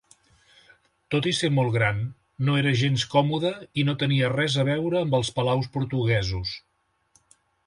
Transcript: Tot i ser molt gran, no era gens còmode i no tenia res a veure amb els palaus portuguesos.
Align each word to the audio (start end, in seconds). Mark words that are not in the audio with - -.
Tot 1.15 1.25
i 1.31 1.33
ser 1.39 1.49
molt 1.57 1.75
gran, 1.75 1.99
no 2.47 2.55
era 2.61 2.73
gens 2.79 3.05
còmode 3.11 3.53
i 3.83 3.85
no 3.91 3.95
tenia 4.05 4.33
res 4.35 4.57
a 4.65 4.69
veure 4.71 5.03
amb 5.03 5.19
els 5.21 5.31
palaus 5.39 5.71
portuguesos. 5.77 6.57